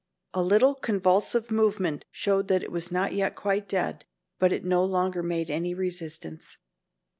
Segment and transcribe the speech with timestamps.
[0.33, 4.03] A little convulsive movement showed that it was not yet quite dead,
[4.39, 6.57] but it no longer made any resistance.